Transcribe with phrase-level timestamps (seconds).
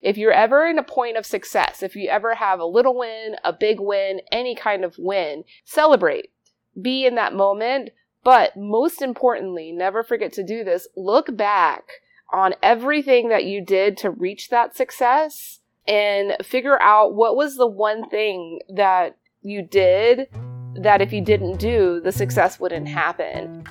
[0.00, 3.36] If you're ever in a point of success, if you ever have a little win,
[3.44, 6.30] a big win, any kind of win, celebrate.
[6.80, 7.90] Be in that moment.
[8.22, 10.88] But most importantly, never forget to do this.
[10.96, 11.84] Look back
[12.32, 17.66] on everything that you did to reach that success and figure out what was the
[17.66, 20.28] one thing that you did
[20.74, 23.64] that if you didn't do, the success wouldn't happen.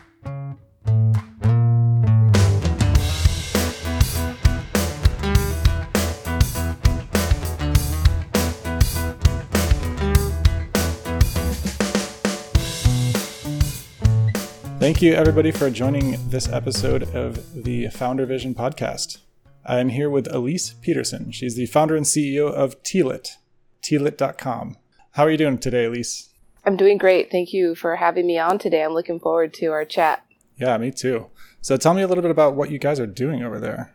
[14.88, 19.18] Thank you, everybody, for joining this episode of the Founder Vision podcast.
[19.66, 21.34] I'm here with Elise Peterson.
[21.34, 23.32] She's the founder and CEO of Tealet,
[23.84, 24.78] tealet.com.
[25.12, 26.30] How are you doing today, Elise?
[26.66, 27.30] I'm doing great.
[27.30, 28.82] Thank you for having me on today.
[28.82, 30.24] I'm looking forward to our chat.
[30.56, 31.28] Yeah, me too.
[31.60, 33.94] So tell me a little bit about what you guys are doing over there.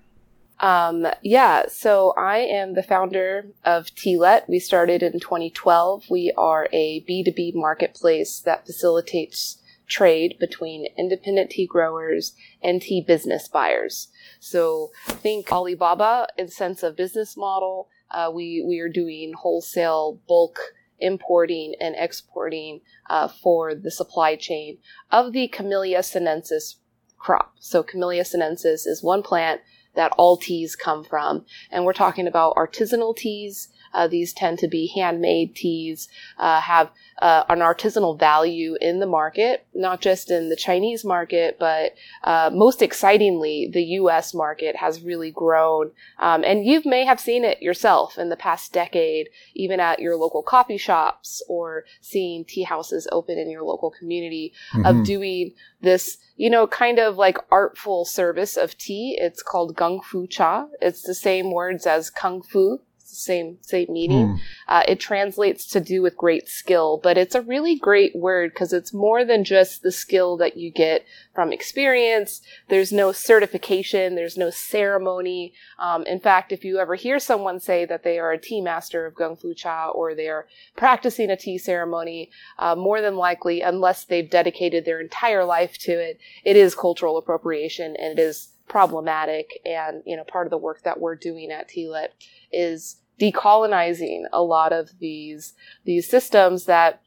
[0.60, 4.46] Um, yeah, so I am the founder of Tealet.
[4.46, 6.10] We started in 2012.
[6.10, 9.56] We are a B2B marketplace that facilitates
[9.92, 14.08] trade between independent tea growers and tea business buyers.
[14.40, 17.88] So think Alibaba in sense of business model.
[18.10, 20.58] Uh, we we are doing wholesale bulk
[20.98, 24.78] importing and exporting uh, for the supply chain
[25.10, 26.78] of the Camellia sinensis
[27.18, 27.54] crop.
[27.58, 29.60] So Camellia sinensis is one plant
[29.94, 34.68] that all teas come from, and we're talking about artisanal teas uh, these tend to
[34.68, 36.90] be handmade teas, uh, have
[37.20, 42.50] uh, an artisanal value in the market, not just in the Chinese market, but uh,
[42.52, 44.34] most excitingly, the U.S.
[44.34, 45.90] market has really grown.
[46.18, 50.16] Um, and you may have seen it yourself in the past decade, even at your
[50.16, 54.86] local coffee shops or seeing tea houses open in your local community mm-hmm.
[54.86, 59.16] of doing this you know, kind of like artful service of tea.
[59.20, 60.66] It's called gung fu cha.
[60.80, 62.80] It's the same words as kung fu
[63.16, 64.26] same same meaning.
[64.26, 64.38] Mm.
[64.68, 68.72] Uh, it translates to do with great skill, but it's a really great word because
[68.72, 72.40] it's more than just the skill that you get from experience.
[72.68, 74.14] There's no certification.
[74.14, 75.52] There's no ceremony.
[75.78, 79.06] Um, in fact, if you ever hear someone say that they are a tea master
[79.06, 80.46] of Gung Fu Cha or they are
[80.76, 85.92] practicing a tea ceremony, uh, more than likely, unless they've dedicated their entire life to
[85.92, 89.60] it, it is cultural appropriation and it is problematic.
[89.64, 92.08] And, you know, part of the work that we're doing at Tealet
[92.50, 97.02] is decolonizing a lot of these these systems that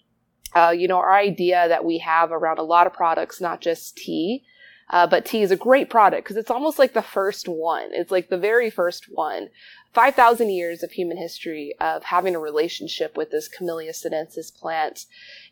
[0.55, 3.97] uh, you know our idea that we have around a lot of products not just
[3.97, 4.43] tea
[4.89, 7.89] uh, but tea is a great product because it's almost like the first one.
[7.91, 9.49] It's like the very first one.
[9.93, 15.05] 5000 years of human history of having a relationship with this camellia sinensis plant.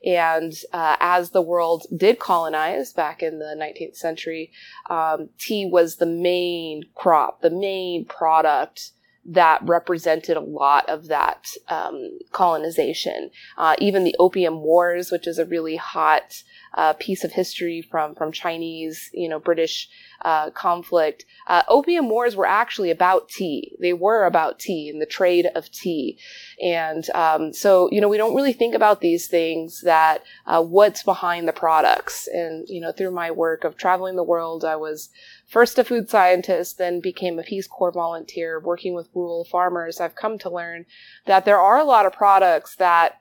[0.05, 4.51] And uh, as the world did colonize back in the 19th century
[4.89, 8.91] um, tea was the main crop the main product
[9.25, 13.31] that represented a lot of that um, colonization.
[13.57, 16.43] Uh, even the Opium Wars, which is a really hot
[16.75, 19.89] uh, piece of history from from Chinese, you know, British
[20.23, 21.25] uh, conflict.
[21.47, 23.75] Uh, opium wars were actually about tea.
[23.79, 26.17] They were about tea and the trade of tea,
[26.61, 31.03] and um, so you know we don't really think about these things that uh, what's
[31.03, 32.27] behind the products.
[32.27, 35.09] And you know through my work of traveling the world, I was
[35.47, 39.99] first a food scientist, then became a Peace Corps volunteer working with rural farmers.
[39.99, 40.85] I've come to learn
[41.25, 43.19] that there are a lot of products that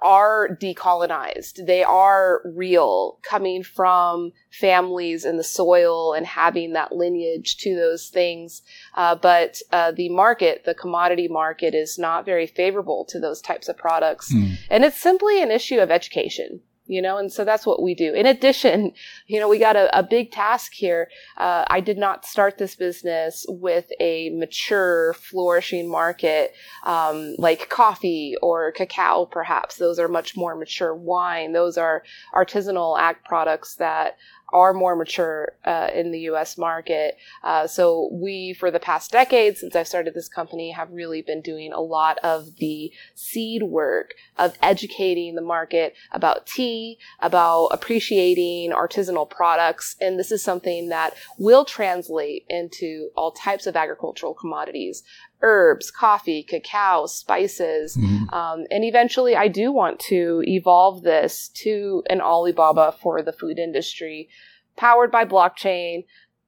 [0.00, 1.66] are decolonized.
[1.66, 8.08] They are real, coming from families in the soil and having that lineage to those
[8.08, 8.62] things.
[8.94, 13.68] Uh, but uh, the market, the commodity market, is not very favorable to those types
[13.68, 14.32] of products.
[14.32, 14.58] Mm.
[14.70, 18.14] And it's simply an issue of education you know, and so that's what we do.
[18.14, 18.92] In addition,
[19.26, 21.08] you know, we got a, a big task here.
[21.36, 26.54] Uh, I did not start this business with a mature, flourishing market
[26.84, 29.76] um, like coffee or cacao, perhaps.
[29.76, 31.52] Those are much more mature wine.
[31.52, 32.02] Those are
[32.34, 34.16] artisanal ag products that
[34.52, 37.16] are more mature uh, in the US market.
[37.42, 41.42] Uh, so we, for the past decade since I started this company, have really been
[41.42, 48.72] doing a lot of the seed work of educating the market about tea, about appreciating
[48.72, 49.96] artisanal products.
[50.00, 55.02] And this is something that will translate into all types of agricultural commodities
[55.42, 57.96] herbs, coffee, cacao, spices.
[57.96, 58.34] Mm-hmm.
[58.34, 63.58] Um, and eventually, I do want to evolve this to an Alibaba for the food
[63.58, 64.28] industry,
[64.76, 66.04] powered by blockchain,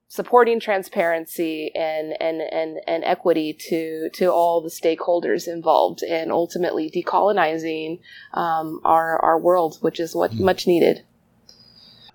[0.07, 6.91] supporting transparency and, and, and, and equity to, to all the stakeholders involved, and ultimately
[6.91, 7.99] decolonizing
[8.33, 10.45] um, our, our world, which is what mm-hmm.
[10.45, 11.05] much needed.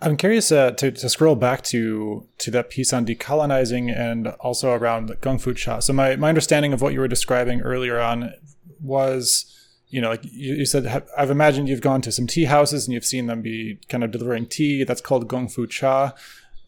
[0.01, 4.73] I'm curious uh, to, to scroll back to to that piece on decolonizing and also
[4.73, 5.81] around Gong Fu Cha.
[5.81, 8.33] So my, my understanding of what you were describing earlier on
[8.81, 9.47] was,
[9.89, 12.93] you know, like you, you said, I've imagined you've gone to some tea houses and
[12.93, 14.85] you've seen them be kind of delivering tea.
[14.85, 16.13] That's called Gong Fu Cha.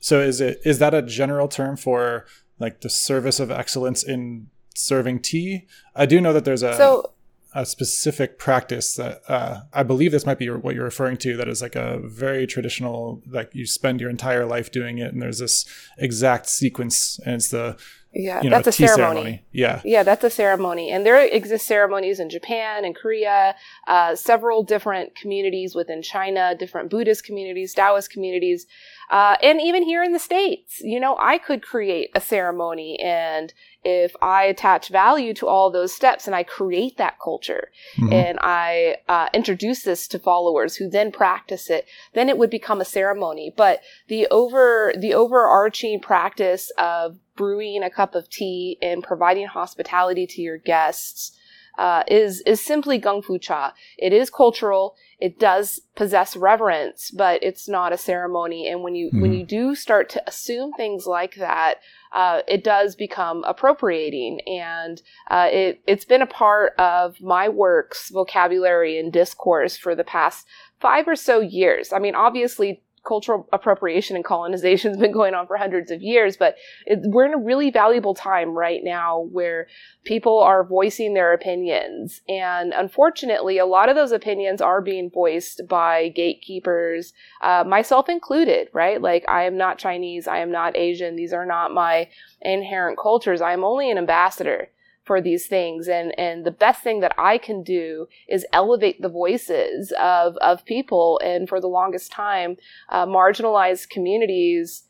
[0.01, 2.25] So is it is that a general term for
[2.59, 5.67] like the service of excellence in serving tea?
[5.95, 7.13] I do know that there's a so
[7.55, 11.37] a specific practice that uh, I believe this might be what you're referring to.
[11.37, 15.23] That is like a very traditional, like you spend your entire life doing it, and
[15.23, 15.65] there's this
[15.97, 17.79] exact sequence, and it's the
[18.15, 19.21] yeah, you know, that's a ceremony.
[19.21, 19.45] ceremony.
[19.53, 23.55] Yeah, yeah, that's a ceremony, and there exist ceremonies in Japan and Korea,
[23.87, 28.67] uh, several different communities within China, different Buddhist communities, Taoist communities,
[29.11, 30.81] uh, and even here in the states.
[30.81, 33.53] You know, I could create a ceremony and
[33.85, 38.13] if I attach value to all those steps and I create that culture mm-hmm.
[38.13, 42.81] and I uh, introduce this to followers who then practice it, then it would become
[42.81, 43.53] a ceremony.
[43.57, 50.27] But the over the overarching practice of brewing a cup of tea and providing hospitality
[50.27, 51.33] to your guests
[51.79, 53.73] uh, is is simply Gong Fu Cha.
[53.97, 54.97] It is cultural.
[55.19, 58.69] It does possess reverence, but it's not a ceremony.
[58.69, 59.21] And when you mm-hmm.
[59.21, 61.81] when you do start to assume things like that,
[62.13, 68.11] uh, it does become appropriating, and uh, it it's been a part of my work's
[68.11, 70.47] vocabulary and discourse for the past
[70.81, 71.93] five or so years.
[71.93, 76.37] I mean, obviously cultural appropriation and colonization has been going on for hundreds of years,
[76.37, 76.57] but
[76.87, 79.67] it, we're in a really valuable time right now where
[80.05, 82.21] people are voicing their opinions.
[82.29, 87.13] And unfortunately, a lot of those opinions are being voiced by gatekeepers,
[87.43, 89.01] uh, myself included, right?
[89.01, 92.09] Like, I am not Chinese, I am not Asian, these are not my
[92.41, 93.41] inherent cultures.
[93.41, 94.71] I am only an ambassador
[95.09, 99.09] for these things and and the best thing that I can do is elevate the
[99.09, 102.57] voices of of people and for the longest time
[102.91, 104.85] uh, marginalized communities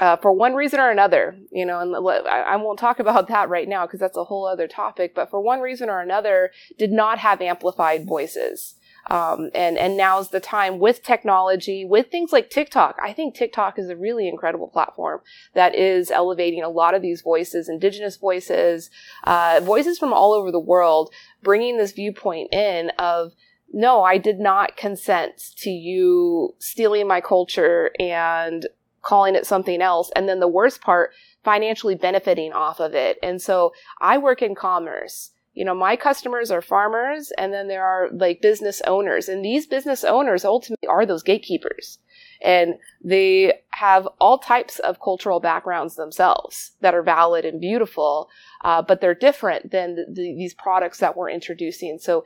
[0.00, 3.68] uh, for one reason or another, you know, and I won't talk about that right
[3.68, 7.18] now because that's a whole other topic, but for one reason or another, did not
[7.20, 8.74] have amplified voices.
[9.10, 12.96] Um, and and now's the time with technology, with things like TikTok.
[13.02, 15.20] I think TikTok is a really incredible platform
[15.54, 18.90] that is elevating a lot of these voices, indigenous voices,
[19.24, 21.12] uh, voices from all over the world,
[21.42, 23.32] bringing this viewpoint in of
[23.72, 28.66] no, I did not consent to you stealing my culture and
[29.02, 30.10] calling it something else.
[30.14, 31.10] And then the worst part,
[31.42, 33.18] financially benefiting off of it.
[33.22, 37.84] And so I work in commerce you know, my customers are farmers and then there
[37.84, 41.98] are like business owners and these business owners ultimately are those gatekeepers
[42.42, 48.28] and they have all types of cultural backgrounds themselves that are valid and beautiful,
[48.64, 51.98] uh, but they're different than the, the, these products that we're introducing.
[51.98, 52.24] So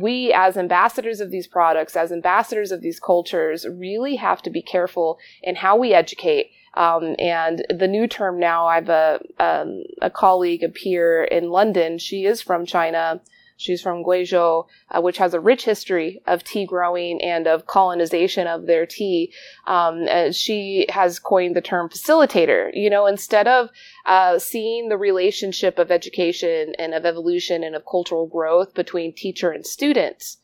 [0.00, 4.62] we as ambassadors of these products, as ambassadors of these cultures, really have to be
[4.62, 9.84] careful in how we educate um, and the new term now, I have a, um,
[10.00, 11.98] a colleague, a peer in London.
[11.98, 13.20] She is from China.
[13.62, 18.48] She's from Guizhou, uh, which has a rich history of tea growing and of colonization
[18.48, 19.32] of their tea.
[19.68, 22.70] Um, she has coined the term facilitator.
[22.74, 23.68] You know, instead of
[24.04, 29.52] uh, seeing the relationship of education and of evolution and of cultural growth between teacher
[29.52, 30.38] and students,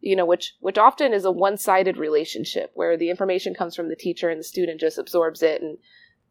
[0.00, 3.96] you know, which which often is a one-sided relationship where the information comes from the
[3.96, 5.78] teacher and the student just absorbs it and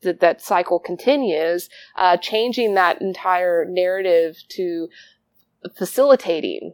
[0.03, 4.89] that that cycle continues, uh, changing that entire narrative to
[5.75, 6.73] facilitating.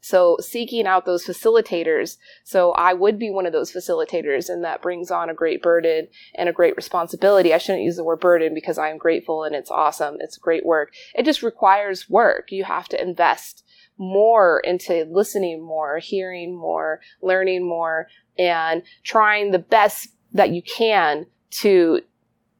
[0.00, 2.16] So seeking out those facilitators.
[2.42, 6.08] So I would be one of those facilitators and that brings on a great burden
[6.34, 7.52] and a great responsibility.
[7.52, 10.16] I shouldn't use the word burden because I am grateful and it's awesome.
[10.20, 10.92] It's great work.
[11.14, 12.50] It just requires work.
[12.50, 13.64] You have to invest
[13.98, 18.08] more into listening more, hearing more, learning more,
[18.38, 22.00] and trying the best that you can to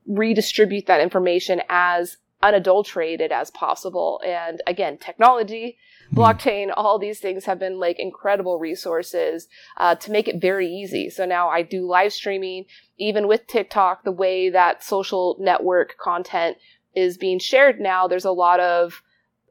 [0.07, 4.21] redistribute that information as unadulterated as possible.
[4.25, 5.77] And again, technology,
[6.11, 6.19] hmm.
[6.19, 11.11] blockchain, all these things have been like incredible resources uh, to make it very easy.
[11.11, 12.65] So now I do live streaming,
[12.99, 16.57] even with TikTok, the way that social network content
[16.95, 18.09] is being shared now.
[18.09, 19.03] There's a lot of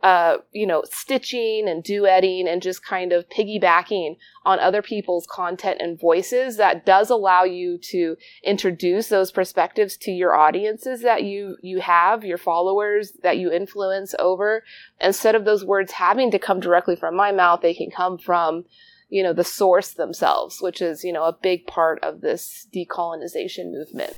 [0.01, 4.15] uh, you know, stitching and duetting and just kind of piggybacking
[4.46, 10.12] on other people's content and voices that does allow you to introduce those perspectives to
[10.12, 14.63] your audiences that you, you have, your followers that you influence over.
[15.01, 18.63] Instead of those words having to come directly from my mouth, they can come from,
[19.10, 23.70] you know, the source themselves, which is, you know, a big part of this decolonization
[23.72, 24.18] movement.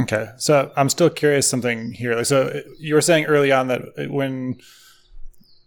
[0.00, 0.28] Okay.
[0.36, 2.24] So I'm still curious something here.
[2.24, 4.58] So you were saying early on that when,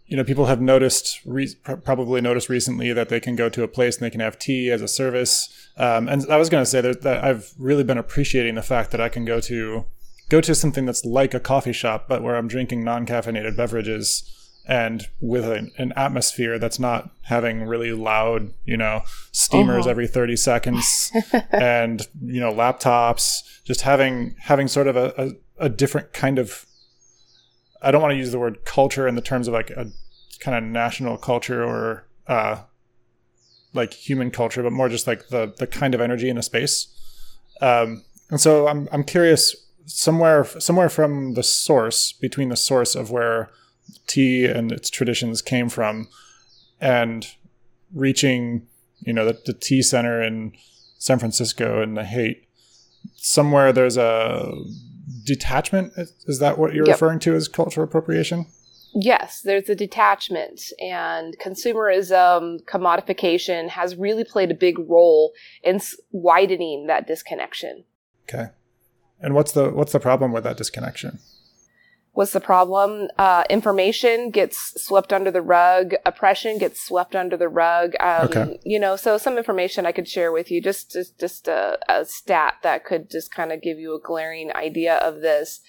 [0.08, 3.68] you know, people have noticed, re- probably noticed recently that they can go to a
[3.68, 5.68] place and they can have tea as a service.
[5.76, 8.90] Um, and I was going to say that, that I've really been appreciating the fact
[8.92, 9.84] that I can go to
[10.30, 14.34] go to something that's like a coffee shop, but where I'm drinking non-caffeinated beverages
[14.66, 19.90] and with an, an atmosphere that's not having really loud, you know, steamers uh-huh.
[19.90, 21.10] every 30 seconds
[21.50, 26.66] and, you know, laptops, just having, having sort of a, a, a different kind of
[27.82, 29.90] I don't want to use the word culture in the terms of like a
[30.40, 32.62] kind of national culture or uh,
[33.72, 36.88] like human culture, but more just like the the kind of energy in a space.
[37.60, 39.56] Um, and so I'm I'm curious
[39.86, 43.50] somewhere somewhere from the source between the source of where
[44.06, 46.08] tea and its traditions came from,
[46.80, 47.26] and
[47.94, 48.66] reaching
[49.00, 50.52] you know the, the tea center in
[50.98, 52.44] San Francisco and the Haight.
[53.14, 54.52] Somewhere there's a
[55.28, 55.92] detachment.
[56.26, 56.94] Is that what you're yep.
[56.94, 58.46] referring to as cultural appropriation?
[58.94, 65.32] Yes, there's a detachment, and consumerism, commodification has really played a big role
[65.62, 65.80] in
[66.10, 67.84] widening that disconnection.
[68.28, 68.48] Okay,
[69.20, 71.18] and what's the what's the problem with that disconnection?
[72.18, 73.06] Was the problem.
[73.16, 75.94] Uh, information gets swept under the rug.
[76.04, 77.92] Oppression gets swept under the rug.
[78.00, 78.58] Um, okay.
[78.64, 82.04] You know, so some information I could share with you, just just, just a, a
[82.04, 85.60] stat that could just kind of give you a glaring idea of this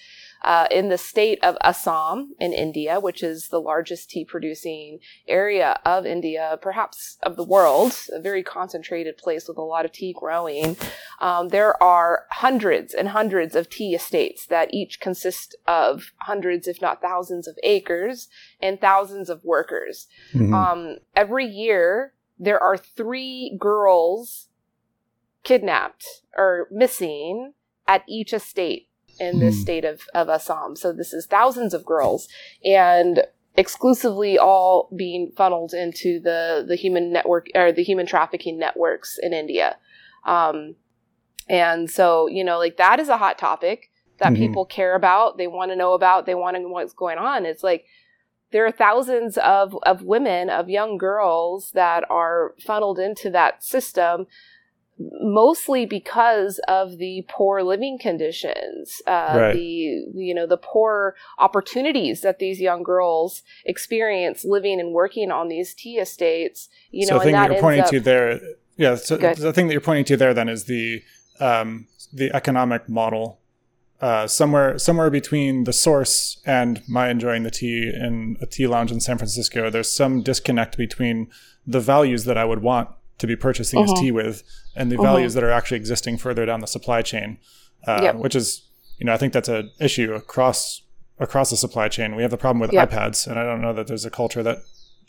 [0.42, 5.78] uh, in the state of Assam in India, which is the largest tea producing area
[5.84, 10.14] of India, perhaps of the world, a very concentrated place with a lot of tea
[10.18, 10.76] growing.
[11.20, 16.80] Um, there are hundreds and hundreds of tea estates that each consist of hundreds, if
[16.80, 18.28] not thousands, of acres
[18.60, 20.06] and thousands of workers.
[20.32, 20.54] Mm-hmm.
[20.54, 24.48] Um, every year, there are three girls
[25.42, 26.04] kidnapped
[26.36, 27.54] or missing
[27.86, 28.89] at each estate
[29.20, 29.62] in this mm.
[29.62, 30.74] state of, of Assam.
[30.74, 32.26] So this is thousands of girls
[32.64, 33.22] and
[33.56, 39.32] exclusively all being funneled into the, the human network or the human trafficking networks in
[39.32, 39.76] India.
[40.24, 40.76] Um,
[41.48, 44.42] and so, you know, like that is a hot topic that mm-hmm.
[44.42, 45.36] people care about.
[45.36, 47.44] They want to know about, they want to know what's going on.
[47.44, 47.84] It's like,
[48.52, 54.26] there are thousands of, of women, of young girls that are funneled into that system
[55.00, 59.52] mostly because of the poor living conditions, uh, right.
[59.54, 65.48] the you know the poor opportunities that these young girls experience living and working on
[65.48, 66.68] these tea estates.
[66.90, 68.40] You so know, the thing that you're pointing up, to there,
[68.76, 68.96] yeah.
[68.96, 69.36] So good.
[69.36, 71.02] the thing that you're pointing to there then is the
[71.38, 73.38] um, the economic model.
[74.00, 78.90] Uh, somewhere somewhere between the source and my enjoying the tea in a tea lounge
[78.90, 81.28] in San Francisco, there's some disconnect between
[81.66, 82.88] the values that I would want
[83.20, 83.92] to be purchasing uh-huh.
[83.92, 84.42] his tea with
[84.74, 85.04] and the uh-huh.
[85.04, 87.38] values that are actually existing further down the supply chain,
[87.86, 88.16] uh, yep.
[88.16, 90.82] which is, you know, I think that's an issue across
[91.18, 92.16] across the supply chain.
[92.16, 92.90] We have the problem with yep.
[92.90, 94.58] iPads, and I don't know that there's a culture that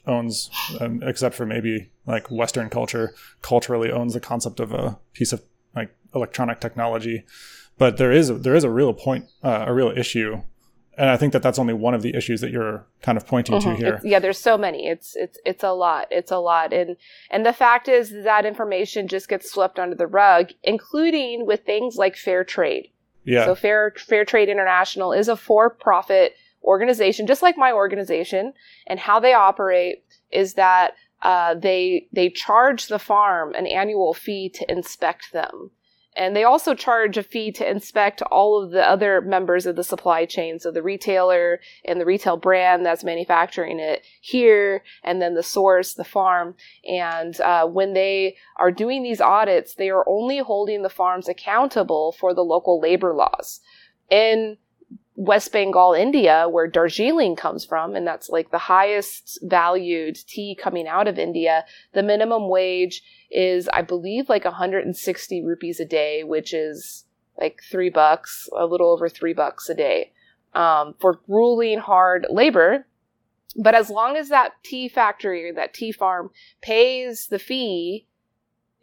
[0.05, 0.49] owns,
[0.79, 5.41] um, except for maybe like Western culture, culturally owns the concept of a piece of
[5.75, 7.23] like electronic technology.
[7.77, 10.41] But there is a, there is a real point, uh, a real issue
[10.97, 13.59] and I think that that's only one of the issues that you're kind of pointing
[13.59, 13.77] to mm-hmm.
[13.77, 13.93] here.
[13.95, 14.87] It's, yeah, there's so many.
[14.87, 16.07] It's it's it's a lot.
[16.11, 16.97] It's a lot, and
[17.29, 21.95] and the fact is that information just gets swept under the rug, including with things
[21.95, 22.89] like fair trade.
[23.23, 23.45] Yeah.
[23.45, 26.33] So fair Fair Trade International is a for-profit
[26.63, 28.53] organization, just like my organization,
[28.87, 34.49] and how they operate is that uh, they they charge the farm an annual fee
[34.49, 35.71] to inspect them.
[36.15, 39.83] And they also charge a fee to inspect all of the other members of the
[39.83, 40.59] supply chain.
[40.59, 45.93] So the retailer and the retail brand that's manufacturing it here, and then the source,
[45.93, 46.55] the farm.
[46.85, 52.11] And uh, when they are doing these audits, they are only holding the farms accountable
[52.11, 53.61] for the local labor laws.
[54.09, 54.57] In
[55.15, 60.87] West Bengal, India, where Darjeeling comes from, and that's like the highest valued tea coming
[60.87, 61.63] out of India,
[61.93, 67.05] the minimum wage is, I believe, like 160 rupees a day, which is
[67.39, 70.11] like three bucks, a little over three bucks a day,
[70.53, 72.85] um, for grueling hard labor.
[73.55, 76.29] But as long as that tea factory or that tea farm
[76.61, 78.07] pays the fee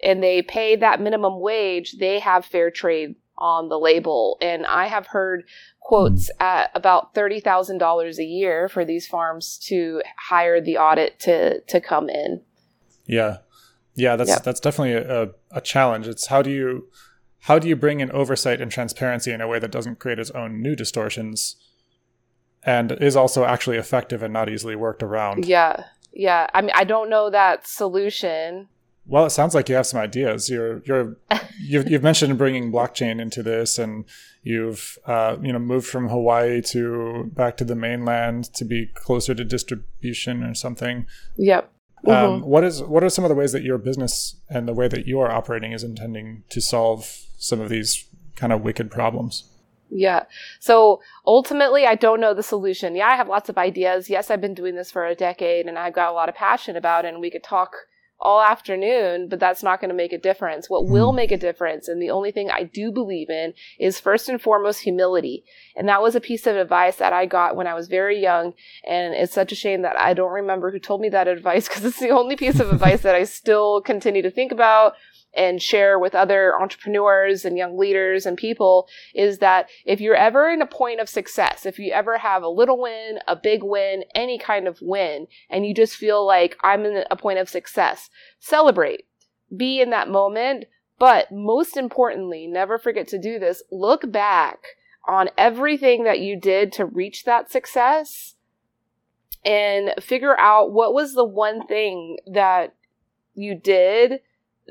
[0.02, 4.37] and they pay that minimum wage, they have fair trade on the label.
[4.40, 5.45] And I have heard
[5.81, 6.45] quotes mm.
[6.45, 12.09] at about $30,000 a year for these farms to hire the audit to, to come
[12.09, 12.43] in.
[13.07, 13.38] Yeah.
[13.99, 14.38] Yeah, that's yeah.
[14.38, 16.07] that's definitely a, a challenge.
[16.07, 16.88] It's how do you
[17.40, 20.31] how do you bring in oversight and transparency in a way that doesn't create its
[20.31, 21.57] own new distortions
[22.62, 25.47] and is also actually effective and not easily worked around?
[25.47, 25.85] Yeah.
[26.12, 26.47] Yeah.
[26.55, 28.69] I mean I don't know that solution
[29.05, 30.49] Well, it sounds like you have some ideas.
[30.49, 31.17] You're you're
[31.61, 34.05] you've, you've mentioned bringing blockchain into this, and
[34.43, 39.35] you've uh, you know moved from Hawaii to back to the mainland to be closer
[39.35, 41.07] to distribution or something.
[41.37, 41.73] Yep.
[42.07, 42.45] Um, Mhm.
[42.45, 45.07] what is what are some of the ways that your business and the way that
[45.07, 47.07] you are operating is intending to solve
[47.38, 48.05] some of these
[48.37, 49.45] kind of wicked problems?
[49.90, 50.25] Yeah.
[50.61, 52.95] So ultimately, I don't know the solution.
[52.95, 54.11] Yeah, I have lots of ideas.
[54.11, 56.76] Yes, I've been doing this for a decade and I've got a lot of passion
[56.76, 57.75] about it, and we could talk
[58.21, 60.69] all afternoon, but that's not going to make a difference.
[60.69, 61.17] What will Hmm.
[61.17, 64.81] make a difference, and the only thing I do believe in, is first and foremost
[64.81, 65.45] humility.
[65.77, 68.55] And that was a piece of advice that I got when I was very young.
[68.85, 71.85] And it's such a shame that I don't remember who told me that advice because
[71.85, 74.95] it's the only piece of advice that I still continue to think about
[75.35, 80.49] and share with other entrepreneurs and young leaders and people is that if you're ever
[80.49, 84.04] in a point of success, if you ever have a little win, a big win,
[84.14, 88.11] any kind of win, and you just feel like I'm in a point of success,
[88.40, 89.06] celebrate.
[89.54, 90.64] Be in that moment.
[90.99, 93.62] But most importantly, never forget to do this.
[93.70, 94.58] Look back
[95.06, 98.35] on everything that you did to reach that success
[99.44, 102.75] and figure out what was the one thing that
[103.35, 104.20] you did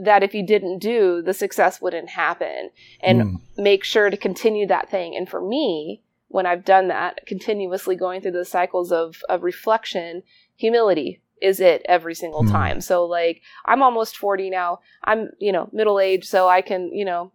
[0.03, 2.69] that if you didn't do, the success wouldn't happen.
[3.01, 3.35] And Hmm.
[3.57, 5.15] make sure to continue that thing.
[5.15, 10.23] And for me, when I've done that, continuously going through those cycles of, of reflection,
[10.55, 12.51] humility is it every single Hmm.
[12.51, 12.81] time.
[12.81, 14.79] So like I'm almost 40 now.
[15.03, 17.31] I'm, you know, middle age, so I can, you know,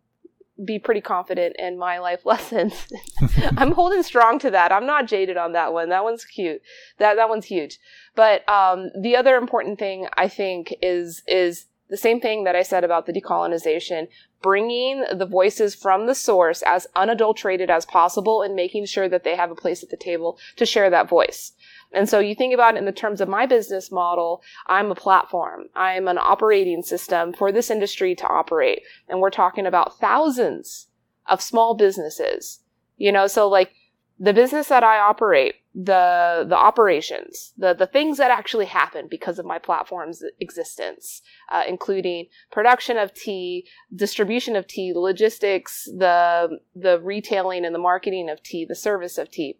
[0.64, 2.86] be pretty confident in my life lessons.
[3.56, 4.70] I'm holding strong to that.
[4.72, 5.88] I'm not jaded on that one.
[5.88, 6.62] That one's cute.
[6.98, 7.78] That that one's huge.
[8.14, 12.62] But um, the other important thing I think is is the same thing that I
[12.62, 14.08] said about the decolonization,
[14.40, 19.36] bringing the voices from the source as unadulterated as possible and making sure that they
[19.36, 21.52] have a place at the table to share that voice.
[21.92, 24.94] And so you think about it in the terms of my business model, I'm a
[24.94, 25.64] platform.
[25.76, 28.80] I'm an operating system for this industry to operate.
[29.10, 30.86] And we're talking about thousands
[31.26, 32.60] of small businesses.
[32.96, 33.70] You know, so like
[34.18, 39.38] the business that I operate, the the operations, the the things that actually happen because
[39.38, 47.00] of my platform's existence, uh, including production of tea, distribution of tea, logistics, the the
[47.00, 49.58] retailing and the marketing of tea, the service of tea.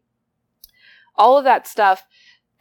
[1.17, 2.07] All of that stuff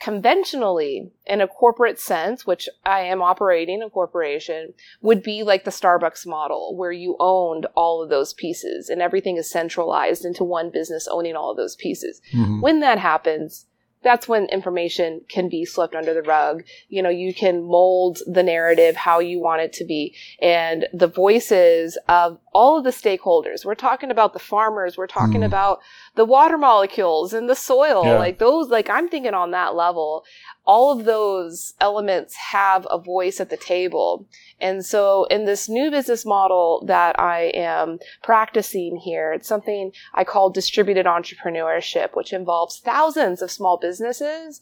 [0.02, 5.72] conventionally in a corporate sense, which I am operating a corporation, would be like the
[5.72, 10.72] Starbucks model where you owned all of those pieces and everything is centralized into one
[10.72, 12.20] business owning all of those pieces.
[12.34, 12.62] Mhm.
[12.62, 13.68] When that happens,
[14.04, 16.64] that's when information can be swept under the rug.
[16.90, 20.16] You know, you can mold the narrative how you want it to be.
[20.42, 25.42] And the voices of all of the stakeholders, we're talking about the farmers, we're talking
[25.42, 25.44] Hmm.
[25.44, 25.80] about
[26.16, 28.18] the water molecules and the soil, Yeah.
[28.20, 30.26] like those, like I'm thinking on that level.
[30.66, 34.26] All of those elements have a voice at the table.
[34.60, 40.24] And so in this new business model that I am practicing here, it's something I
[40.24, 44.62] call distributed entrepreneurship, which involves thousands of small businesses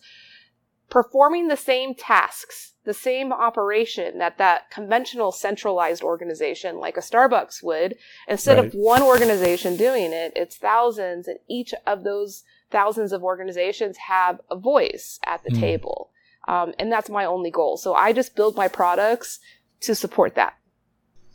[0.89, 7.61] performing the same tasks, the same operation that that conventional centralized organization like a Starbucks
[7.63, 7.95] would.
[8.27, 8.67] Instead Right.
[8.67, 14.39] of one organization doing it, it's thousands and each of those thousands of organizations have
[14.49, 15.59] a voice at the Mm.
[15.59, 16.11] table.
[16.47, 17.77] Um, and that's my only goal.
[17.77, 19.39] So I just build my products
[19.81, 20.55] to support that.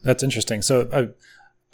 [0.03, 0.61] That's interesting.
[0.63, 1.09] So I,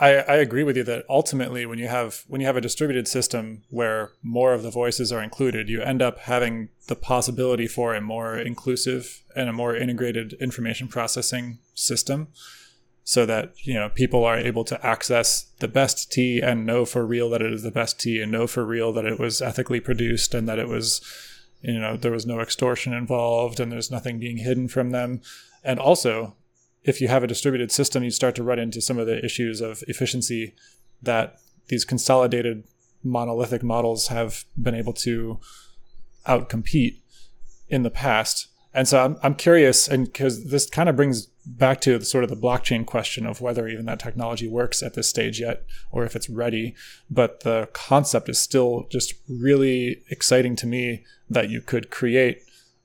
[0.00, 3.06] I I agree with you that ultimately when you have when you have a distributed
[3.06, 7.94] system where more of the voices are included, you end up having the possibility for
[7.94, 12.28] a more inclusive and a more integrated information processing system
[13.04, 17.04] so that you know people are able to access the best tea and know for
[17.06, 19.80] real that it is the best tea and know for real that it was ethically
[19.80, 21.00] produced and that it was
[21.60, 25.20] you know there was no extortion involved and there's nothing being hidden from them.
[25.62, 26.36] And also
[26.82, 29.60] if you have a distributed system you start to run into some of the issues
[29.60, 30.54] of efficiency
[31.02, 31.38] that
[31.68, 32.64] these consolidated
[33.02, 35.38] monolithic models have been able to
[36.26, 36.98] outcompete
[37.68, 38.48] in the past.
[38.74, 42.24] And so I'm, I'm curious and because this kind of brings back to the, sort
[42.24, 46.04] of the blockchain question of whether even that technology works at this stage yet or
[46.04, 46.74] if it's ready.
[47.10, 52.42] But the concept is still just really exciting to me that you could create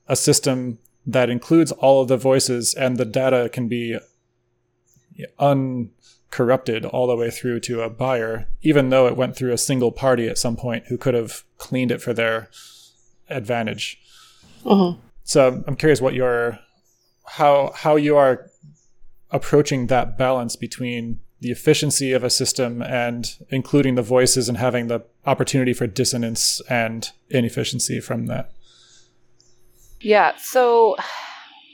[0.08, 3.98] a system that includes all of the voices and the data can be
[5.38, 9.92] uncorrupted all the way through to a buyer even though it went through a single
[9.92, 12.50] party at some point who could have cleaned it for their
[13.30, 13.98] advantage
[14.64, 15.00] mm-hmm.
[15.24, 16.58] so I'm curious what your
[17.26, 18.50] how how you are
[19.30, 24.88] approaching that balance between the efficiency of a system and including the voices and having
[24.88, 28.50] the opportunity for dissonance and inefficiency from that.
[30.00, 30.36] Yeah.
[30.36, 30.96] So,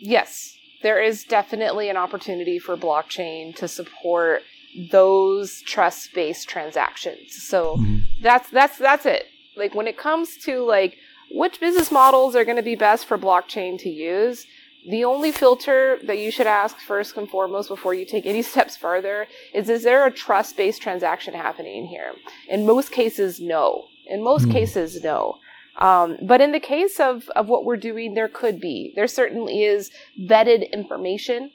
[0.00, 4.42] yes, there is definitely an opportunity for blockchain to support
[4.90, 7.42] those trust based transactions.
[7.42, 7.98] So mm-hmm.
[8.22, 9.26] that's that's that's it.
[9.56, 10.96] Like when it comes to like
[11.30, 14.46] which business models are going to be best for blockchain to use,
[14.88, 18.76] the only filter that you should ask first and foremost before you take any steps
[18.76, 22.14] further is is there a trust based transaction happening here?
[22.48, 23.88] In most cases, no.
[24.06, 24.52] In most mm.
[24.52, 25.38] cases, no.
[25.78, 28.92] Um, but in the case of, of what we're doing, there could be.
[28.94, 31.50] There certainly is vetted information,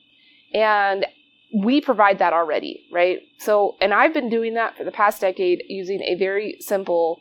[0.54, 1.06] and
[1.54, 3.20] we provide that already, right?
[3.38, 7.20] So, and I've been doing that for the past decade using a very simple,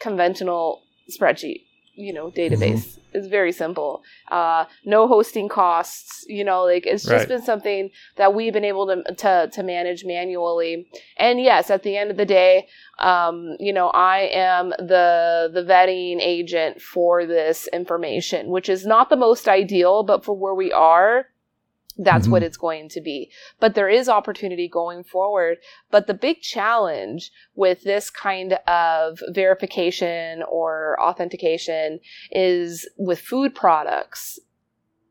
[0.00, 3.16] conventional spreadsheet you know database mm-hmm.
[3.16, 7.28] it's very simple uh, no hosting costs you know like it's just right.
[7.28, 11.96] been something that we've been able to, to to manage manually and yes at the
[11.96, 12.66] end of the day
[12.98, 19.10] um, you know i am the the vetting agent for this information which is not
[19.10, 21.26] the most ideal but for where we are
[22.00, 22.32] that's mm-hmm.
[22.32, 23.30] what it's going to be.
[23.60, 25.58] But there is opportunity going forward.
[25.90, 34.38] But the big challenge with this kind of verification or authentication is with food products,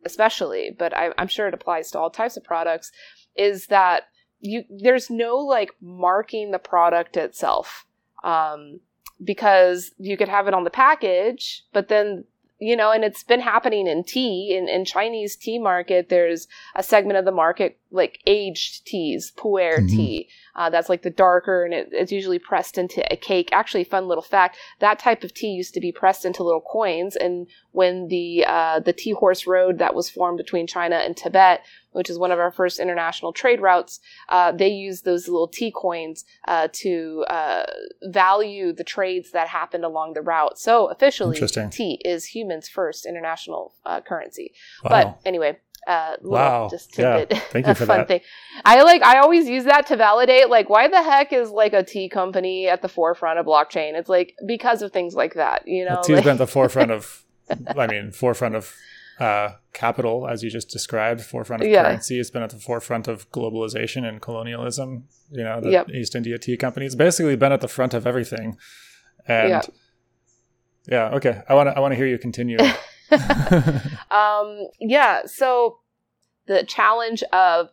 [0.05, 2.91] especially, but I, am sure it applies to all types of products,
[3.35, 4.03] is that
[4.39, 7.85] you there's no like marking the product itself.
[8.23, 8.79] Um,
[9.21, 12.23] because you could have it on the package, but then
[12.59, 16.83] you know, and it's been happening in tea, in, in Chinese tea market, there's a
[16.83, 19.87] segment of the market like aged teas, pu'er mm-hmm.
[19.87, 20.29] tea.
[20.55, 23.49] Uh, that's like the darker and it, it's usually pressed into a cake.
[23.51, 27.15] Actually, fun little fact, that type of tea used to be pressed into little coins.
[27.15, 31.63] And when the, uh, the tea horse road that was formed between China and Tibet
[31.91, 33.99] which is one of our first international trade routes,
[34.29, 37.63] uh, they used those little tea coins uh, to uh,
[38.03, 40.59] value the trades that happened along the route.
[40.59, 41.37] So officially,
[41.71, 44.53] tea is humans' first international uh, currency.
[44.83, 44.89] Wow.
[44.89, 45.57] But anyway.
[45.87, 46.67] Uh, wow!
[46.69, 47.25] Just yeah.
[47.25, 48.07] Thank you for fun that.
[48.07, 48.21] Thing.
[48.65, 49.01] I like.
[49.01, 50.49] I always use that to validate.
[50.49, 53.93] Like, why the heck is like a tea company at the forefront of blockchain?
[53.93, 55.67] It's like because of things like that.
[55.67, 57.23] You know, tea's like, been at the forefront of.
[57.77, 58.75] I mean, forefront of
[59.19, 61.83] uh, capital, as you just described, forefront of yeah.
[61.83, 62.19] currency.
[62.19, 65.05] It's been at the forefront of globalization and colonialism.
[65.31, 65.89] You know, the yep.
[65.89, 66.85] East India Tea Company.
[66.85, 68.57] It's basically been at the front of everything.
[69.27, 69.61] And yeah,
[70.87, 71.41] yeah okay.
[71.47, 71.75] I want to.
[71.75, 72.57] I want to hear you continue.
[74.11, 75.21] um, yeah.
[75.25, 75.79] So
[76.47, 77.69] the challenge of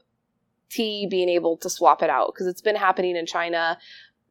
[0.68, 3.79] tea being able to swap it out because it's been happening in China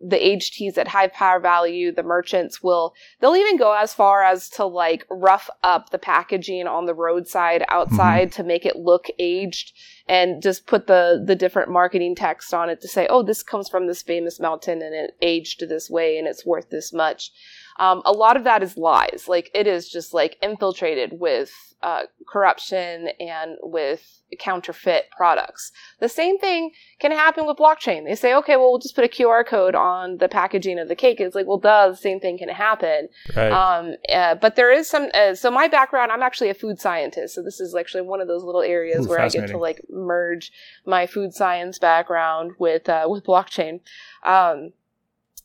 [0.02, 4.50] the HTs at high power value, the merchants will, they'll even go as far as
[4.50, 8.41] to like rough up the packaging on the roadside outside mm-hmm.
[8.41, 9.74] to make it look aged
[10.08, 13.70] and just put the, the different marketing text on it to say, oh, this comes
[13.70, 17.32] from this famous mountain and it aged this way and it's worth this much.
[17.78, 19.26] Um, a lot of that is lies.
[19.28, 21.52] Like it is just like infiltrated with
[21.86, 25.72] uh, corruption and with counterfeit products.
[26.00, 28.06] The same thing can happen with blockchain.
[28.06, 30.96] They say, okay, well, we'll just put a QR code on the packaging of the
[30.96, 31.20] cake.
[31.20, 33.10] It's like, well, duh, the same thing can happen.
[33.36, 33.52] Right.
[33.52, 37.36] Um, uh, but there is some, uh, so my background, I'm actually a food scientist.
[37.36, 39.82] So this is actually one of those little areas Ooh, where I get to like
[39.90, 40.52] merge
[40.86, 43.82] my food science background with, uh, with blockchain.
[44.24, 44.72] Um,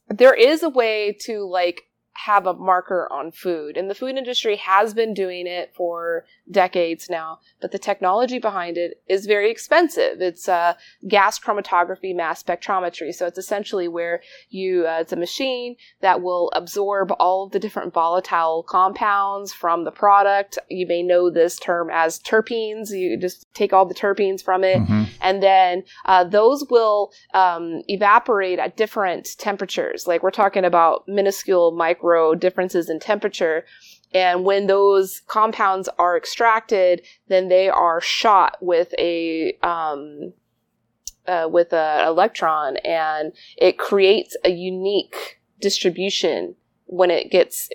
[0.08, 1.84] there is a way to like
[2.26, 3.76] have a marker on food.
[3.76, 8.76] And the food industry has been doing it for decades now, but the technology behind
[8.76, 10.20] it is very expensive.
[10.20, 10.74] It's uh,
[11.08, 13.14] gas chromatography mass spectrometry.
[13.14, 17.58] So it's essentially where you, uh, it's a machine that will absorb all of the
[17.58, 20.58] different volatile compounds from the product.
[20.68, 22.90] You may know this term as terpenes.
[22.90, 25.04] You just take all the terpenes from it, mm-hmm.
[25.20, 30.06] and then uh, those will um, evaporate at different temperatures.
[30.06, 33.64] Like we're talking about minuscule micro differences in temperature.
[34.12, 40.32] And when those compounds are extracted, then they are shot with a um,
[41.26, 47.68] uh, with an electron, and it creates a unique distribution when it gets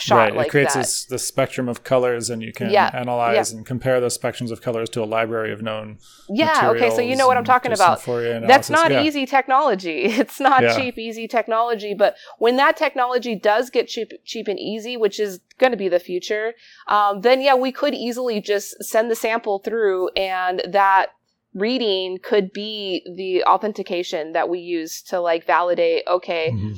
[0.00, 0.34] shot right.
[0.34, 0.74] like it creates.
[0.74, 2.90] This, the spectrum of colors and you can yeah.
[2.92, 3.58] analyze yeah.
[3.58, 7.16] and compare those spectrums of colors to a library of known yeah okay so you
[7.16, 9.02] know what i'm talking about that's not yeah.
[9.02, 14.48] easy technology it's not cheap easy technology but when that technology does get cheap cheap
[14.48, 16.54] and easy which is going to be the future
[16.88, 21.08] um, then yeah we could easily just send the sample through and that
[21.54, 26.72] reading could be the authentication that we use to like validate okay mm-hmm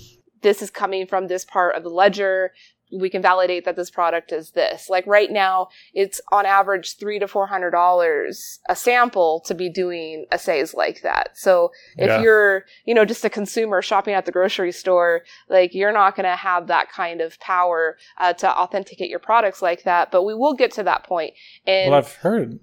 [0.47, 2.53] this is coming from this part of the ledger
[2.93, 4.89] we can validate that this product is this.
[4.89, 9.69] Like right now, it's on average three to four hundred dollars a sample to be
[9.69, 11.37] doing assays like that.
[11.37, 12.21] So if yeah.
[12.21, 16.29] you're, you know, just a consumer shopping at the grocery store, like you're not going
[16.29, 20.11] to have that kind of power uh, to authenticate your products like that.
[20.11, 21.35] But we will get to that point.
[21.67, 22.61] And well, I've heard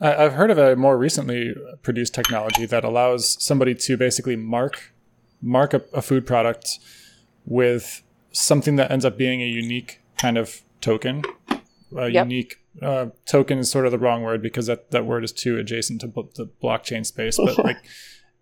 [0.00, 4.94] I've heard of a more recently produced technology that allows somebody to basically mark
[5.42, 6.78] mark a, a food product
[7.44, 11.24] with something that ends up being a unique kind of token.
[11.96, 12.26] A yep.
[12.26, 15.56] unique uh, token is sort of the wrong word because that, that word is too
[15.56, 17.36] adjacent to the blockchain space.
[17.36, 17.78] But like,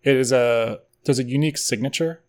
[0.03, 2.21] it is a there's a unique signature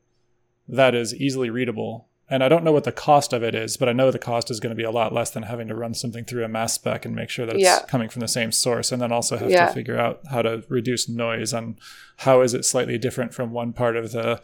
[0.68, 3.88] that is easily readable and I don't know what the cost of it is, but
[3.88, 5.94] I know the cost is going to be a lot less than having to run
[5.94, 7.80] something through a mass spec and make sure that it's yeah.
[7.88, 8.92] coming from the same source.
[8.92, 9.66] And then also have yeah.
[9.66, 11.78] to figure out how to reduce noise and
[12.18, 14.42] how is it slightly different from one part of the,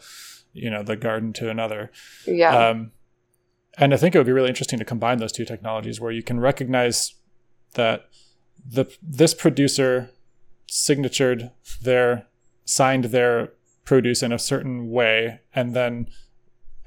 [0.51, 1.91] you know, the garden to another.
[2.25, 2.69] Yeah.
[2.69, 2.91] Um,
[3.77, 6.23] and I think it would be really interesting to combine those two technologies where you
[6.23, 7.15] can recognize
[7.73, 8.09] that
[8.65, 10.11] the this producer
[10.67, 12.27] signatured their
[12.63, 16.07] signed their produce in a certain way and then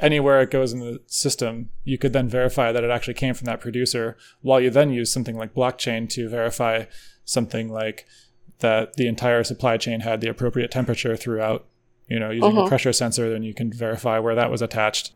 [0.01, 3.47] anywhere it goes in the system, you could then verify that it actually came from
[3.47, 6.85] that producer, while you then use something like blockchain to verify
[7.25, 8.07] something like
[8.61, 11.67] that the entire supply chain had the appropriate temperature throughout.
[12.09, 12.69] You know, using a mm-hmm.
[12.69, 15.13] pressure sensor, then you can verify where that was attached.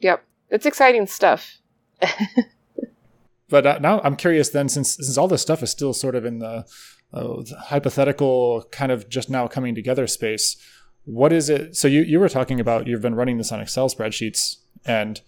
[0.00, 1.58] Yep, it's exciting stuff.
[3.48, 4.50] but uh, now I'm curious.
[4.50, 6.66] Then, since since all this stuff is still sort of in the,
[7.12, 10.56] uh, the hypothetical, kind of just now coming together space,
[11.04, 13.88] what is it so you, you were talking about you've been running this on excel
[13.88, 15.20] spreadsheets and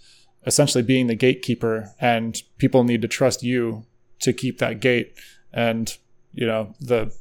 [0.47, 3.85] essentially being the gatekeeper and people need to trust you
[4.19, 5.15] to keep that gate
[5.53, 5.99] and
[6.33, 7.15] you know the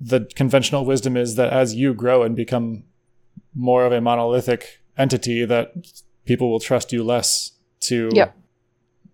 [0.00, 2.84] the conventional wisdom is that as you grow and become
[3.54, 5.72] more of a monolithic entity that
[6.24, 8.36] people will trust you less to yep.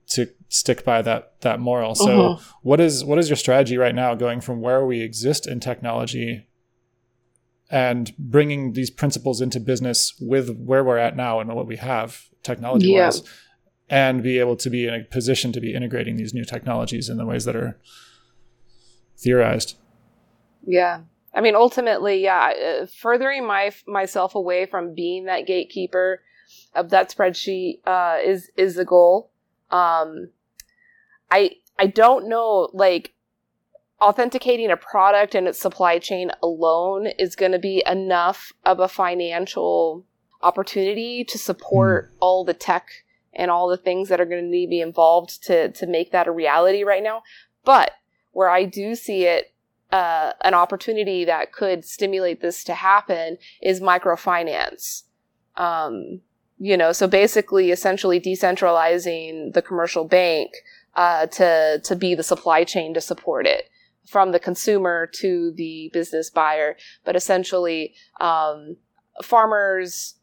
[0.09, 2.55] to stick by that that moral so uh-huh.
[2.63, 6.47] what is what is your strategy right now going from where we exist in technology
[7.71, 12.29] and bringing these principles into business with where we're at now and what we have
[12.43, 14.09] technology wise yeah.
[14.09, 17.19] and be able to be in a position to be integrating these new technologies in
[17.19, 17.79] the ways that are
[19.19, 19.77] theorized
[20.67, 21.01] yeah
[21.35, 26.21] i mean ultimately yeah uh, furthering my myself away from being that gatekeeper
[26.79, 29.31] of that spreadsheet uh, is is the goal
[29.71, 30.31] um
[31.31, 33.13] i i don't know like
[34.01, 38.89] authenticating a product and its supply chain alone is going to be enough of a
[38.89, 40.05] financial
[40.43, 42.17] opportunity to support mm.
[42.21, 42.89] all the tech
[43.35, 46.13] and all the things that are going to need to be involved to to make
[46.13, 47.23] that a reality right now.
[47.65, 47.93] But
[48.33, 49.53] where I do see it
[49.91, 55.05] uh, an opportunity that could stimulate this to happen is microfinance.
[55.57, 56.21] Um,
[56.59, 60.51] you know, so basically, essentially decentralizing the commercial bank
[60.95, 63.71] uh, to to be the supply chain to support it
[64.07, 68.77] from the consumer to the business buyer, but essentially, um,
[69.23, 70.15] farmers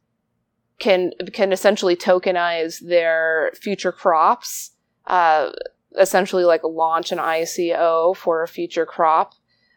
[0.80, 4.72] can can essentially tokenize their future crops,
[5.08, 5.52] uh,
[5.98, 9.34] essentially like launch an ICO for a future crop.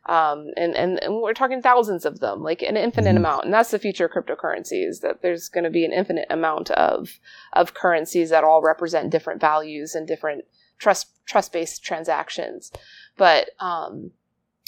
[0.08, 3.18] Um, and, and, and, we're talking thousands of them, like an infinite mm-hmm.
[3.18, 3.44] amount.
[3.44, 7.20] And that's the future of cryptocurrencies, that there's going to be an infinite amount of,
[7.52, 10.44] of currencies that all represent different values and different
[10.78, 12.72] trust, trust-based transactions
[13.18, 14.12] but um,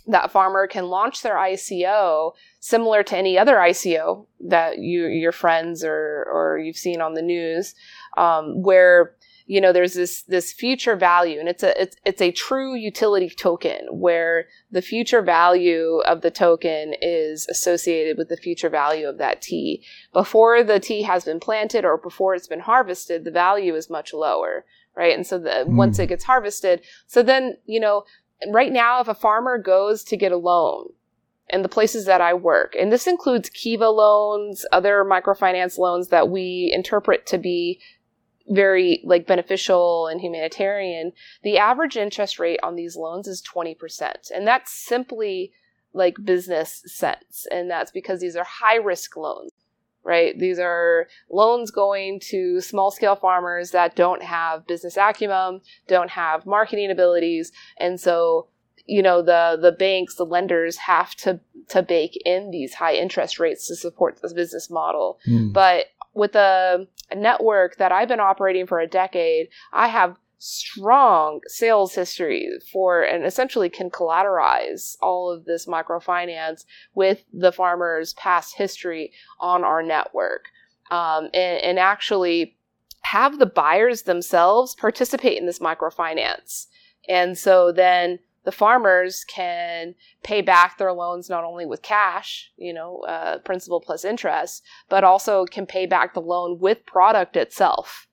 [0.07, 5.83] that farmer can launch their ICO similar to any other ICO that you your friends
[5.83, 7.75] or or you've seen on the news,
[8.19, 9.15] um, where
[9.51, 13.29] you know there's this this future value and it's a it's it's a true utility
[13.29, 19.19] token where the future value of the token is associated with the future value of
[19.19, 19.83] that tea
[20.13, 24.13] before the tea has been planted or before it's been harvested the value is much
[24.13, 25.77] lower right and so the, mm.
[25.77, 28.05] once it gets harvested so then you know
[28.49, 30.91] right now, if a farmer goes to get a loan
[31.49, 36.29] in the places that I work, and this includes Kiva loans, other microfinance loans that
[36.29, 37.81] we interpret to be
[38.51, 44.31] very like beneficial and humanitarian, the average interest rate on these loans is 20%.
[44.35, 45.53] And that's simply
[45.93, 47.47] like business sense.
[47.51, 49.53] And that's because these are high risk loans
[50.03, 50.39] right?
[50.39, 56.47] These are loans going to small scale farmers that don't have business acumen, don't have
[56.47, 57.53] marketing abilities.
[57.79, 58.49] And so,
[58.87, 63.39] you know, the, the banks, the lenders have to, to bake in these high interest
[63.39, 65.19] rates to support this business model.
[65.29, 65.53] Mm.
[65.53, 71.95] But with a, network that I've been operating for a decade, I have strong sales
[71.95, 79.13] history for and essentially can collateralize all of this microfinance with the farmer's past history
[79.39, 80.47] on our network.
[80.91, 82.57] Um, and, and actually
[83.03, 86.67] have the buyers themselves participate in this microfinance.
[87.09, 92.73] And so then the farmers can pay back their loans not only with cash, you
[92.73, 98.07] know, uh, principal plus interest, but also can pay back the loan with product itself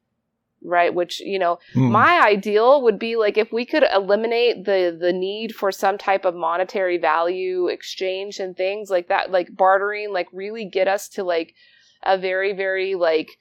[0.63, 1.91] right which you know mm.
[1.91, 6.25] my ideal would be like if we could eliminate the the need for some type
[6.25, 11.23] of monetary value exchange and things like that like bartering like really get us to
[11.23, 11.53] like
[12.03, 13.37] a very very like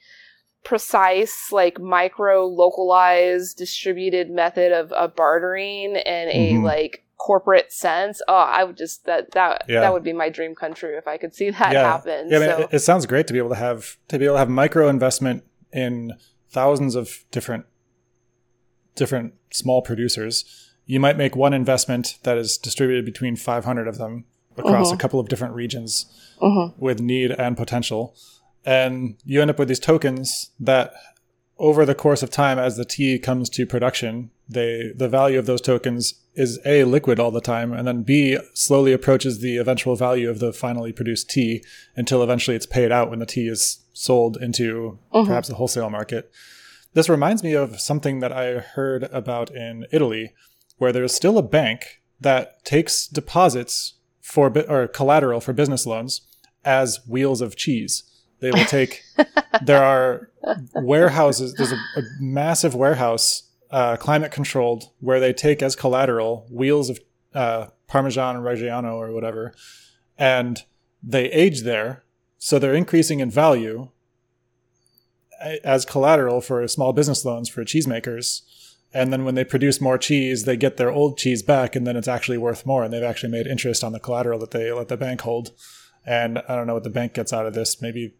[0.63, 6.63] precise like micro localized distributed method of, of bartering in a mm-hmm.
[6.63, 9.79] like corporate sense oh i would just that that yeah.
[9.79, 11.83] that would be my dream come true if i could see that yeah.
[11.83, 14.25] happen yeah, I mean, it, it sounds great to be able to have to be
[14.25, 16.13] able to have micro investment in
[16.49, 17.65] thousands of different
[18.95, 24.25] different small producers you might make one investment that is distributed between 500 of them
[24.57, 24.95] across mm-hmm.
[24.95, 26.05] a couple of different regions
[26.41, 26.79] mm-hmm.
[26.79, 28.15] with need and potential
[28.65, 30.93] and you end up with these tokens that
[31.59, 35.45] over the course of time as the tea comes to production they the value of
[35.45, 39.95] those tokens is a liquid all the time and then b slowly approaches the eventual
[39.95, 41.63] value of the finally produced tea
[41.95, 45.27] until eventually it's paid out when the tea is sold into mm-hmm.
[45.27, 46.31] perhaps the wholesale market
[46.93, 50.33] this reminds me of something that i heard about in italy
[50.77, 56.21] where there's still a bank that takes deposits for or collateral for business loans
[56.63, 58.03] as wheels of cheese
[58.39, 59.03] they will take
[59.63, 60.29] there are
[60.75, 66.89] warehouses there's a, a massive warehouse uh, climate controlled where they take as collateral wheels
[66.89, 66.99] of
[67.33, 69.53] uh, Parmesan Reggiano or whatever,
[70.17, 70.63] and
[71.03, 72.03] they age there,
[72.37, 73.89] so they're increasing in value
[75.63, 78.41] as collateral for small business loans for cheesemakers.
[78.93, 81.95] And then when they produce more cheese, they get their old cheese back, and then
[81.95, 84.87] it's actually worth more, and they've actually made interest on the collateral that they let
[84.87, 85.51] the bank hold.
[86.05, 87.81] And I don't know what the bank gets out of this.
[87.81, 88.15] Maybe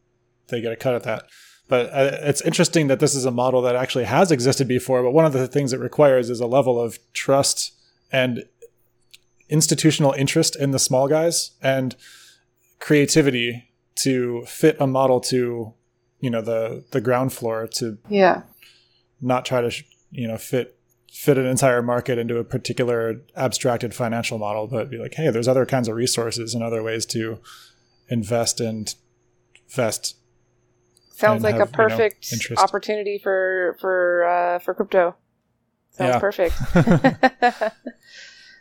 [0.49, 1.25] they get a cut at that.
[1.67, 5.03] But uh, it's interesting that this is a model that actually has existed before.
[5.03, 7.73] But one of the things it requires is a level of trust
[8.11, 8.45] and
[9.49, 11.95] institutional interest in the small guys and
[12.79, 15.73] creativity to fit a model to,
[16.19, 18.43] you know, the the ground floor to yeah,
[19.21, 19.71] not try to
[20.11, 20.77] you know fit
[21.11, 25.47] fit an entire market into a particular abstracted financial model, but be like, hey, there's
[25.47, 27.39] other kinds of resources and other ways to
[28.09, 28.93] invest and
[29.67, 30.15] invest
[31.17, 35.15] Sounds like have, a perfect you know, opportunity for for uh, for crypto.
[35.89, 36.19] Sounds yeah.
[36.19, 36.55] perfect.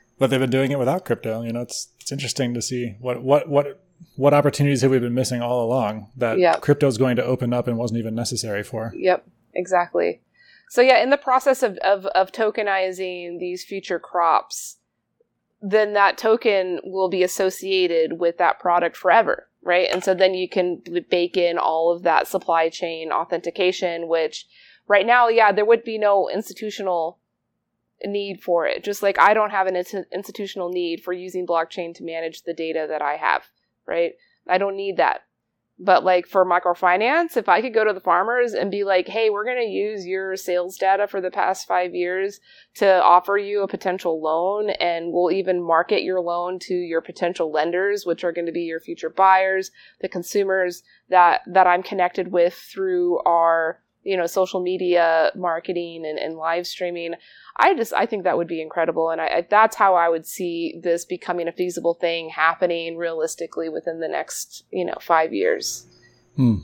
[0.19, 1.43] but they've been doing it without crypto.
[1.43, 3.83] You know, it's it's interesting to see what what what
[4.17, 6.63] what opportunities have we been missing all along that yep.
[6.63, 8.91] crypto is going to open up and wasn't even necessary for.
[8.97, 10.23] Yep, exactly.
[10.71, 14.79] So yeah, in the process of, of, of tokenizing these future crops,
[15.61, 19.89] then that token will be associated with that product forever right?
[19.93, 24.47] And so then you can bake in all of that supply chain authentication, which
[24.87, 27.19] right now, yeah, there would be no institutional
[28.05, 28.85] need for it.
[28.85, 29.77] Just like I don't have an
[30.13, 33.43] institutional need for using blockchain to manage the data that I have,
[33.87, 34.13] right?
[34.47, 35.23] I don't need that.
[35.79, 39.29] But like for microfinance, if I could go to the farmers and be like, hey,
[39.29, 42.41] we're going to use your sales data for the past five years
[42.77, 47.53] to offer you a potential loan, and we'll even market your loan to your potential
[47.53, 52.33] lenders, which are going to be your future buyers, the consumers that, that I'm connected
[52.33, 57.15] with through our you know social media marketing and, and live streaming
[57.57, 59.11] i just i think that would be incredible.
[59.11, 63.69] And I, I, that's how i would see this becoming a feasible thing happening realistically
[63.69, 65.87] within the next you know five years.
[66.37, 66.59] Hmm.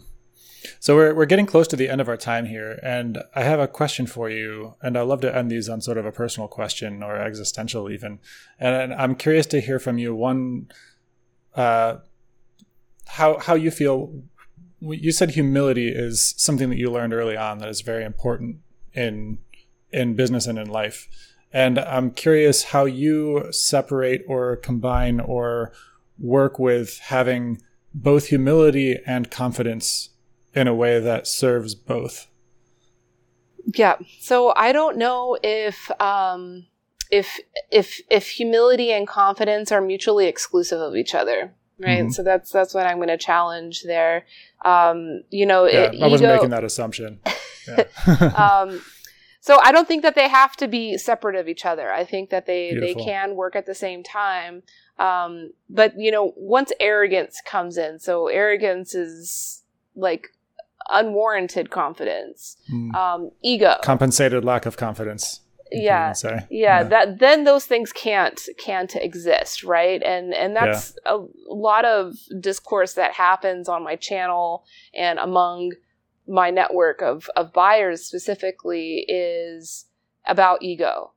[0.79, 3.59] so we're, we're getting close to the end of our time here and i have
[3.59, 6.47] a question for you and i love to end these on sort of a personal
[6.47, 8.21] question or existential even.
[8.61, 10.71] And i'm curious to hear from you one
[11.55, 11.97] uh,
[13.07, 14.23] how how you feel
[14.83, 18.59] you said humility is something that you learned early on that is very important
[18.93, 19.39] in
[19.93, 21.09] in business and in life.
[21.53, 25.73] And I'm curious how you separate or combine or
[26.19, 27.61] work with having
[27.95, 30.11] both humility and confidence
[30.55, 32.27] in a way that serves both.
[33.67, 33.97] Yeah.
[34.21, 36.67] So I don't know if um
[37.11, 37.39] if
[37.71, 42.01] if if humility and confidence are mutually exclusive of each other right?
[42.01, 42.11] Mm-hmm.
[42.11, 44.25] So that's that's what I'm going to challenge there.
[44.65, 47.21] Um, you know, yeah, it, I wasn't ego, making that assumption.
[48.37, 48.81] um,
[49.41, 51.93] so I don't think that they have to be separate of each other.
[51.93, 52.95] I think that they Beautiful.
[52.95, 54.63] they can work at the same time.
[54.99, 59.63] Um, but you know, once arrogance comes in, so arrogance is
[59.95, 60.29] like
[60.89, 62.95] unwarranted confidence, mm.
[62.95, 65.42] um, ego, compensated lack of confidence
[65.75, 70.03] yeah, yeah, yeah, that then those things can't can't exist, right?
[70.03, 71.15] And and that's yeah.
[71.15, 75.73] a lot of discourse that happens on my channel and among
[76.29, 79.87] my network of of buyers specifically is
[80.27, 81.13] about ego.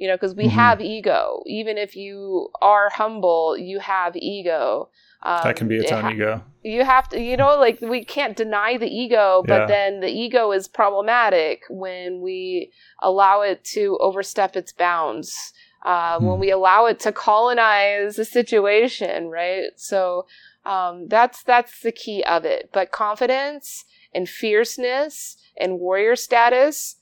[0.00, 0.52] you know, because we Mhm.
[0.52, 1.42] have ego.
[1.46, 4.90] Even if you are humble, you have ego.
[5.22, 6.44] Um, that can be its own ha- ego.
[6.62, 9.66] you have to you know like we can't deny the ego but Yeah.
[9.66, 15.52] then the ego is problematic when we allow it to overstep its bounds
[15.84, 16.40] uh, when Hmm.
[16.40, 20.26] we allow it to colonize the situation right so
[20.64, 26.96] um, that's that's the key of it but confidence and fierceness and warrior status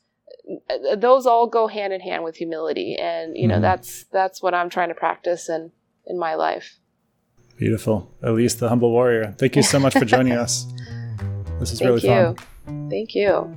[0.71, 3.63] uh, those all go hand in hand with humility and you know Mhm.
[3.63, 5.71] that's that's what i'm trying to practice in
[6.07, 6.79] in my life
[7.57, 8.11] Beautiful.
[8.23, 9.35] Elise, the humble warrior.
[9.39, 10.67] Thank you so much for joining us.
[11.59, 12.37] This is thank really you
[12.67, 12.91] fun.
[12.91, 13.57] thank you